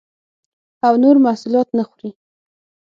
او 0.85 0.93
نور 1.03 1.15
محصولات 1.25 1.67
نه 1.77 1.83
خوري 1.89 2.09